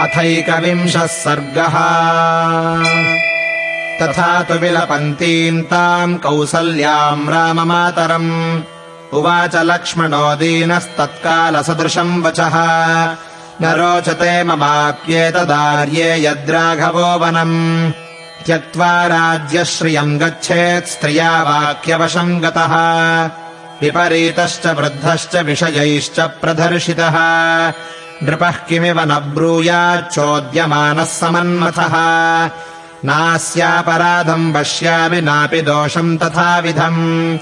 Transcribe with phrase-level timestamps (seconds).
[0.00, 1.74] अथैकविंशः सर्गः।
[4.00, 8.62] तथा तु विलपन्तीम् ताम् कौसल्याम् राममातरम्।
[9.12, 12.54] उवाच लक्ष्मणो दीनस्तत्कालसदृशम् वचः।
[13.62, 17.90] न रोचते ममाप्येतदार्ये यद्राघवो वनम्।
[18.46, 22.74] त्यक्त्वा राज्यश्रियम् गच्छेत् स्त्रिया वाक्यवशम् गतः।
[23.82, 27.16] विपरीतश्च वृद्धश्च विषयैश्च प्रदर्शितः
[28.22, 31.94] नृपः किमिव न ब्रूयाच्चोद्यमानः समन्मथः।
[33.04, 37.38] नास्यापराधम् पश्यामि नापि दोषम् तथाविधम्।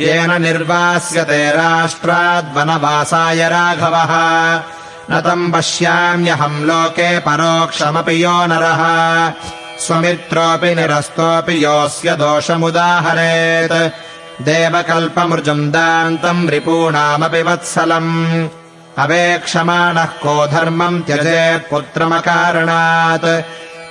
[0.00, 4.10] येन निर्वास्यते राष्ट्राद्वनवासाय राघवः।
[5.10, 8.82] न तम् पश्याम्यहम् लोके परोक्षमपि यो नरः।
[9.78, 13.92] स्वमित्रोऽपि निरस्तोऽपि योऽस्य दोषमुदाहरेत्।
[14.42, 18.48] देवकल्पमृजम् दान्तम् रिपूणामपि वत्सलम्
[18.98, 23.42] अवेक्षमाणः को धर्मम् त्यजेत् पुत्रमकारणात्।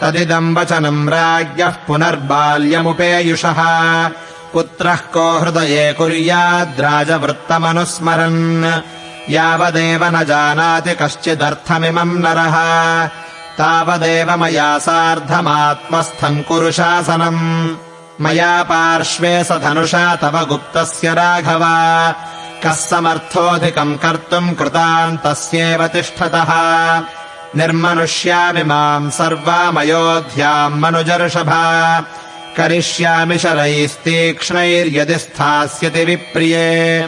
[0.02, 3.64] तदिदम् वचनम् राज्ञः पुनर्बाल्यमुपेयुषः।
[4.54, 8.74] पुत्रः को हृदये कुर्याद्राजवृत्तमनुस्मरन्
[9.32, 12.56] यावदेव न जानाति कश्चिदर्थमिमम् नरः।
[13.58, 17.76] तावदेव मया सार्धमात्मस्थम् कुरु शासनम्।
[18.22, 21.64] मया पार्श्वे स धनुषा तव गुप्तस्य राघव
[22.64, 26.52] कः समर्थोऽधिकम् कर्तुम् कृतान्तस्येव तिष्ठतः।
[27.56, 28.64] निर्मनुष्यामि
[29.12, 32.00] सर्वामयोध्याम् मनुजर्षभा।
[32.58, 37.08] करिष्यामि शरैस्तीक्ष्णैर्यदि स्थास्यति विप्रिये।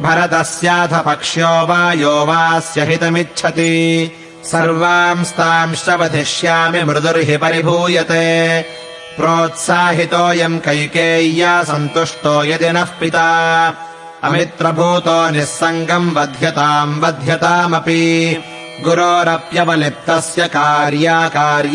[0.00, 4.12] भरतस्याथ पक्ष्यो वा यो वास्य हितमिच्छति।
[4.44, 8.62] सर्वांस्तांश्च वधिष्यामि मृदुर्हि परिभूयते।
[9.16, 13.28] प्रोत्साहितोऽयम् कैकेय्या सन्तुष्टो यदि नः पिता
[14.22, 18.36] अमित्रभूतो निःसङ्गम् वध्यताम् वध्यतामपि
[18.84, 21.70] गुरोरप्यवलिप्तस्य कार्याकार्यमजानतः।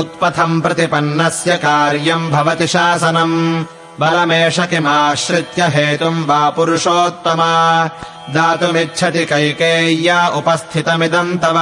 [0.00, 3.64] उत्पथम् प्रतिपन्नस्य कार्यम् भवति शासनम्।
[4.00, 7.84] बलमेष किमाश्रित्य हेतुम् वा पुरुषोत्तमा।
[8.30, 11.56] दातुमिच्छति कैकेय्या उपस्थितमिदम् तव।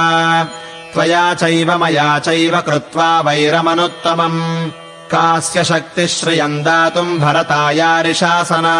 [0.93, 4.80] त्वया चैव मया चैव कृत्वा वैरमनुत्तमम्
[5.11, 8.75] कास्य शक्तिश्रियम् दातुम् भरतायारिशासना।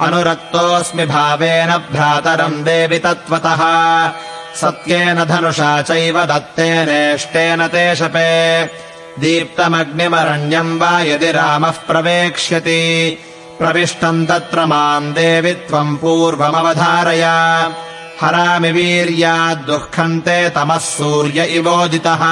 [0.00, 3.62] अनुरक्तोऽस्मि भावेन भ्रातरम् देवि तत्त्वतः।
[4.56, 8.64] सत्येन धनुषा चैव दत्तेनेष्टेन ते शपे।
[9.18, 13.18] दीप्तमग्निमरण्यम् वा यदि रामः प्रवेक्ष्यति।
[13.58, 17.24] प्रविष्टम् तत्र माम् देवि त्वम् पूर्वमवधारय।
[18.20, 22.22] हरामि वीर्याद्दुःखन्ते तमः सूर्य इवोदितः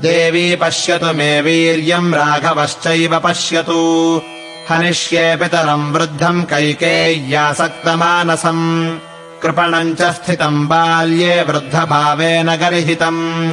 [0.00, 4.22] देवी पश्यतु मे वीर्यम् राघवश्चैव पश्यतु।
[4.70, 8.98] हनिष्ये पितरम् वृद्धम् कैकेय्यासक्तमानसम्।
[9.42, 13.52] कृपणम् च स्थितम् बाल्ये वृद्धभावेन गर्हितम्।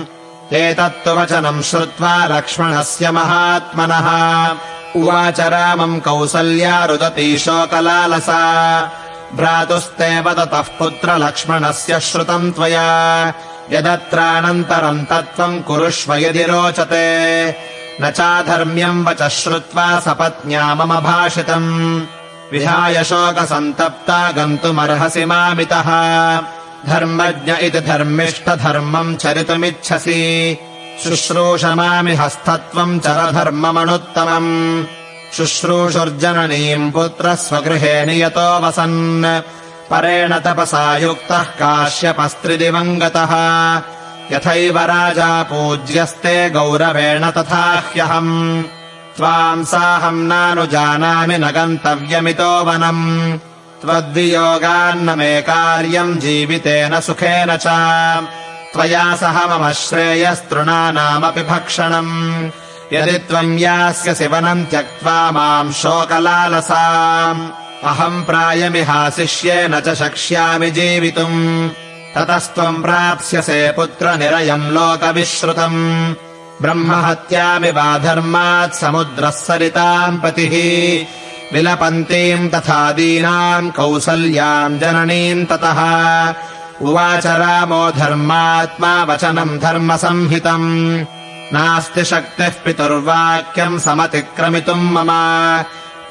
[0.53, 4.56] एतत्तु वचनम् श्रुत्वा लक्ष्मणस्य महात्मनः।
[5.02, 8.91] उवाच रामम् कौसल्या रुदती शोकलालसा।
[9.35, 13.34] भ्रातुस्ते वदतः पुत्रलक्ष्मणस्य श्रुतम् त्वया
[13.73, 17.49] यदत्रानन्तरम् तत्त्वम् कुरुष्व यदि रोचते।
[18.01, 22.01] न चाधर्म्यम् वच श्रुत्वा सपत्न्या मम भाषितम्।
[22.51, 25.89] विहाय शोकसन्तप्ता गन्तुमर्हसि मामितः।
[26.87, 30.57] धर्मज्ञ इति धर्मिष्ठधर्मम् चरितुमिच्छसि।
[31.03, 34.83] शुश्रूषमामि हस्तत्वम् चरधर्ममनुत्तमम्
[35.33, 39.41] शुश्रूषुर्जननीम् पुत्रः स्वगृहे नियतो वसन्
[39.91, 43.34] परेण तपसा युक्तः काश्यपस्त्रिदिवम् गतः।
[44.35, 48.63] यथैव राजा पूज्यस्ते गौरवेण तथा ह्यहम्
[49.18, 53.38] त्वाम् साहम् नानुजानामि न गन्तव्यमितो वनम्।
[53.81, 57.68] त्वद्वियोगान्न मे कार्यम् जीवितेन सुखेन च।
[58.73, 62.50] त्वया सह मम श्रेयस्तृणानामपि भक्षणम्।
[62.94, 71.69] यदि त्वम् यास्यसि वनम् त्यक्त्वा माम् शोकलालसाम् अहम् प्रायमिहासिष्ये न च शक्ष्यामि जीवितुम्।
[72.15, 76.13] ततस्त्वम् प्राप्स्यसे पुत्रनिरयम् लोकविश्रुतम्।
[76.61, 80.53] ब्रह्महत्यामि वा धर्मात् समुद्रः सरिताम् पतिः।
[81.53, 85.79] विलपन्तीम् तथा दीनाम् कौसल्याम् जननीम् ततः।
[86.81, 91.05] उवाच रामो धर्मात्मा वचनम् धर्मसंहितम्।
[91.53, 95.11] नास्ति शक्तिः पितुर्वाक्यम् समतिक्रमितुम् मम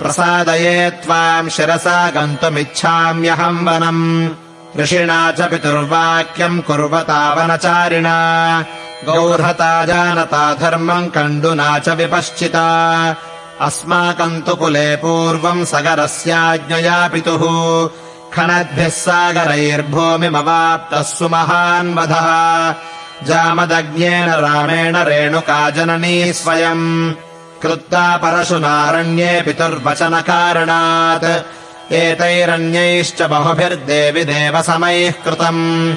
[0.01, 4.29] प्रसादये त्वाम् शिरसा गन्तुमिच्छाम्यहम् वनम्।
[4.81, 8.65] ऋषिणा च पितुर्वाक्यम् कुर्वता वनचारिणा
[9.07, 13.17] गौर्हता जानता धर्मम् कण्डुना च विपश्चिता।
[13.61, 17.89] अस्माकम् तु कुले पूर्वम् सगरस्याज्ञया पितुः।
[18.35, 22.75] खनद्भिः सागरैर्भूमिमवाप्तः सुमहान्वधः
[23.27, 27.13] जामदग्न्येन रामेण रेणुका जननी स्वयम्
[27.63, 31.25] कृत्ता परशुनारण्ये पितुर्वचनकारणात्।
[31.93, 35.95] एतैरन्यैश्च बहुभिर्देवि देवसमैः कृतम्।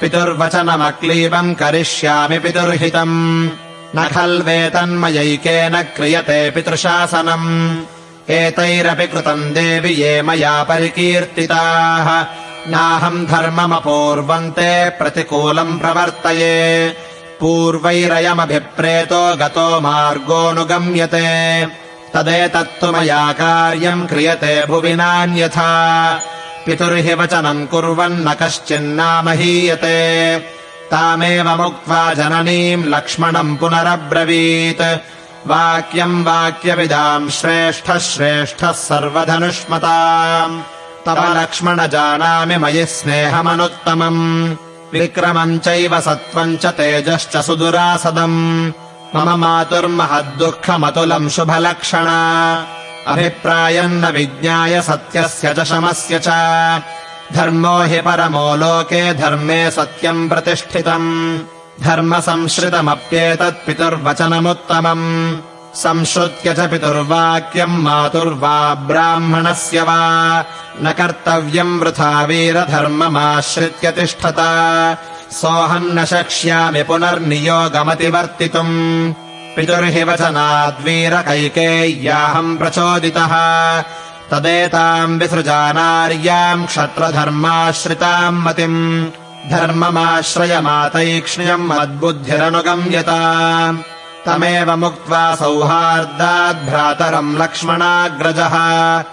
[0.00, 3.48] पितुर्वचनमक्लीबम् करिष्यामि पितुर्हितम्।
[3.96, 7.78] न खल्वेतन्मयैकेन क्रियते पितृशासनम्।
[8.30, 12.26] एतैरपि कृतम् देवि ये मया परिकीर्तिताः।
[12.68, 16.88] नाहम् धर्ममपूर्वम् ते प्रतिकूलम् प्रवर्तये
[17.40, 21.66] पूर्वैरयमभिप्रेतो गतो मार्गोऽनुगम्यते
[22.14, 25.70] तदेतत्तु मया कार्यम् क्रियते भुवि नान्यथा।
[26.66, 29.98] पितुर्हि वचनम् कुर्वन्न कश्चिन्नामहीयते।
[30.90, 34.82] तामेवमुक्त्वा जननीम् लक्ष्मणम् पुनरब्रवीत्।
[35.46, 40.62] वाक्यम् वाक्यविदाम् श्रेष्ठः श्रेष्ठः सर्वधनुष्मताम्।
[41.06, 44.56] तव लक्ष्मण जानामि मयि स्नेहमनुत्तमम्
[44.92, 48.72] विक्रमम् चैव सत्त्वम् च तेजश्च सुदुरासदम्।
[49.14, 52.18] मम मातुर्महद्दुःखमतुलम् शुभलक्षणा।
[53.06, 56.28] अभिप्रायम् न विज्ञाय सत्यस्य च शमस्य च।
[57.32, 61.38] धर्मो हि परमो लोके धर्मे सत्यम् प्रतिष्ठितम्।
[61.80, 65.36] धर्मसंश्रितमप्येतत् पितुर्वचनमुत्तमम्
[65.76, 70.44] संश्रुत्य च पितुर्वाक्यम् मातुर्वा ब्राह्मणस्य वा।
[70.82, 74.96] न कर्तव्यम् वृथा वीरधर्ममाश्रित्य तिष्ठता।
[75.32, 79.12] सोऽहम् न शक्ष्यामि पुनर्नियोगमतिवर्तितुम्।
[79.56, 83.36] पितुर्हि वचनाद्वीरकैकेय्याहम् प्रचोदितः।
[84.30, 89.06] तदेताम् विसृजानार्याम् क्षत्रधर्माश्रिताम् मतिम्।
[89.50, 93.72] धर्ममाश्रयमातैक्ष्ण्यम् मद्बुद्धिरनुगम्यता
[94.26, 99.04] तमेव मुक्त्वा सौहार्दाद्भ्रातरम् लक्ष्मणाग्रजः।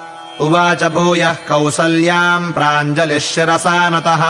[0.46, 4.26] उवाच भूयः कौसल्याम् प्राञ्जलिः शिरसा नतः।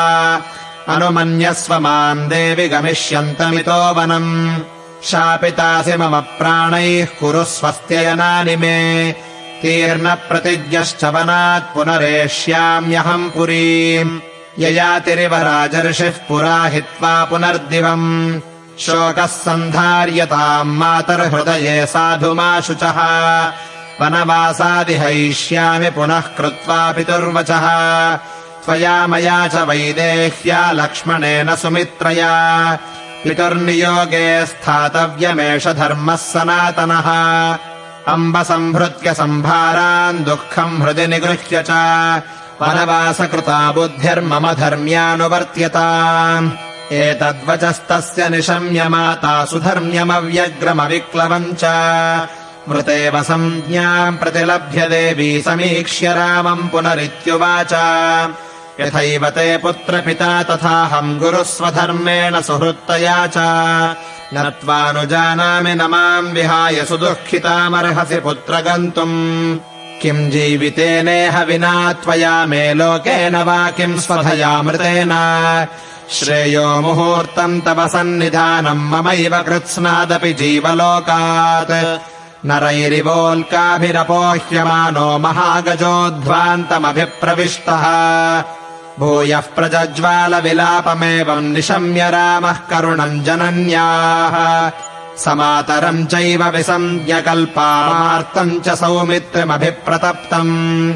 [0.96, 4.60] अनुमन्यस्व माम् देवि गमिष्यन्तमितो वनम्।
[5.04, 9.16] शापितासि मम प्राणैः कुरु स्वस्त्ययनानि मे।
[9.62, 14.20] तीर्णप्रतिज्ञश्च वनात् पुनरेष्याम्यहम् पुरीम्।
[14.60, 18.40] ययातिरिव राजर्षिः पुरा हित्वा पुनर्दिवम्
[18.80, 23.00] शोकः सन्धार्यताम् मातर्हृदये साधुमाशुचः।
[24.02, 27.66] वनवासादिहैष्यामि पुनः कृत्वा पितुर्वचः।
[28.66, 32.34] त्वया मया च वैदेह्या लक्ष्मणेन सुमित्रया।
[33.24, 37.08] पितुर्नियोगे स्थातव्यमेष धर्मः सनातनः।
[38.14, 41.72] अम्ब सम्भृत्य सम्भारान् दुःखम् हृदि निगृह्य च।
[42.62, 46.40] वनवासकृता बुद्धिर्मम धर्म्यानुवर्त्यता
[46.92, 51.62] एतद्वचस्तस्य निशम्य माता सुधर्म्यमव्यग्रमविक्लवम् च।
[52.70, 57.74] मृतेव संज्ञाम् प्रतिलभ्य देवी समीक्ष्य रामम् पुनरित्युवाच।
[58.80, 63.34] यथैव ते पुत्रपिता तथाहम् गुरुः स्वधर्मेण सुहृत्तया च।
[64.34, 69.58] नत्वानुजानामि न माम् विहाय सुदुःखितामर्हसि पुत्र गन्तुम्
[70.02, 75.12] किम् जीवितेनेह विना त्वया मे लोकेन वा किम् स्वधयामृतेन
[76.12, 82.00] श्रेयो मुहूर्तम् तव सन्निधानम् ममैव कृत्स्नादपि जीवलोकात्।
[82.46, 87.84] नरैरिवोल्काभिरपोह्यमानो महागजोध्वान्तमभिप्रविष्टः
[89.00, 94.72] भूयः प्रजज्वालविलापमेवम् निशम्य रामः करुणम् जनन्याः।
[95.18, 100.94] समातरम् चैव विसञ्ज्ञकल्पामार्तम् च सौमित्रिमभिप्रतप्तम्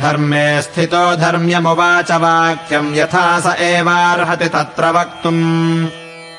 [0.00, 5.86] धर्मे स्थितो धर्म्यमुवाच वाक्यम् यथा स एवार्हति तत्र वक्तुम्।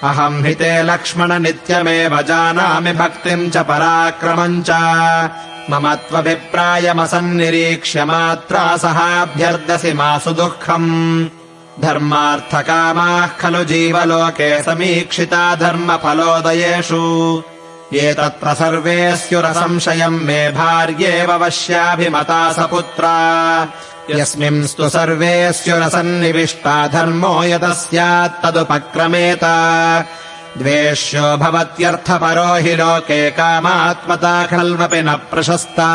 [0.03, 4.71] अहम् हि ते लक्ष्मण नित्यमेव जानामि भक्तिम् च पराक्रमम् च।
[5.69, 11.27] मम त्वभिप्रायमसन्निरीक्ष्य मात्रा सहाभ्यर्दसि मासु दुःखम्।
[11.81, 17.43] धर्मार्थकामाः खलु जीवलोके समीक्षिता धर्मफलोदयेषु
[17.93, 23.13] ये तत्र सर्वे स्युरसंशयम् मे भार्येव वश्याभिमता स पुत्रा।
[24.09, 29.43] यस्मिंस्तु सर्वे स्युरसन्निविष्टा धर्मो यतः स्यात् तदुपक्रमेत।
[30.57, 35.89] द्वेष्यो भवत्यर्थपरो हि लोके कामात्मता खल्वपि न प्रशस्ता।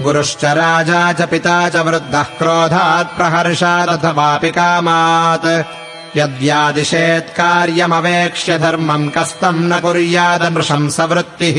[0.00, 5.46] गुरुश्च राजा च पिता च वृद्धः क्रोधात् प्रहर्षादथवापि कामात्
[6.16, 11.58] यद्यादिशेत्कार्यमवेक्ष्य धर्मम् कस्तम् न कुर्यादनृशंसवृत्तिः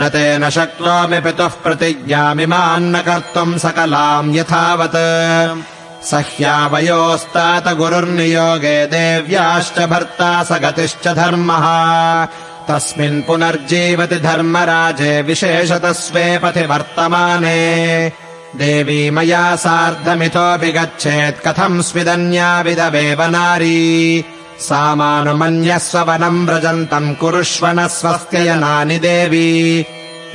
[0.00, 12.28] न तेन शक्नोमि पितुः प्रतिज्ञामिमान्न कर्तुम् सकलाम् यथावत्। सह्यावयोस्तात गुरुर्नियोगे देव्याश्च भर्ता स गतिश्च धर्मः।
[12.68, 18.12] तस्मिन् पुनर्जीवति धर्मराजे विशेषतः स्वे पथि वर्तमाने
[18.56, 24.24] देवी मया सार्धमिथोऽपि गच्छेत् कथम् स्विदन्या विदवेव नारी।
[24.60, 29.86] सामानुमन्यस्वनम् व्रजन्तम् कुरुष्व न स्वस्त्ययनानि देवी।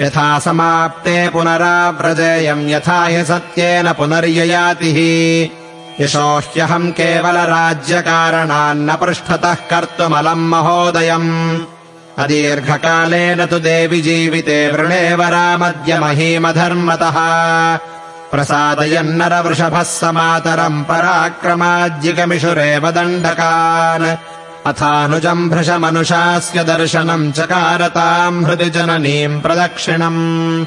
[0.02, 11.60] यथा समाप्ते पुनराव्रजेयम् यथा हि सत्येन पुनर्ययातिः यशो ह्यहम् केवलराज्यकारणान्न पृष्ठतः कर्तुमलम् महोदयम्।
[12.18, 17.16] अदीर्घकालेन तु देवि जीविते वृणेवरामद्य महीमधर्मतः
[18.32, 24.18] प्रसादयन्नरवृषभः समातरम् पराक्रमाज्यगमिषुरेव दण्डकान्।
[24.66, 30.66] अथानुजम् भृशमनुषास्य दर्शनम् चकारताम् हृदि जननीम् प्रदक्षिणम्।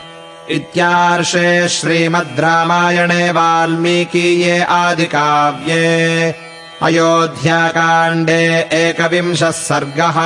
[0.51, 6.35] इत्यार्षे श्रीमद् रामायणे वाल्मीकीये आदिकाव्ये।
[6.83, 10.21] अयोध्याकाण्डे एकविंशः सर्गः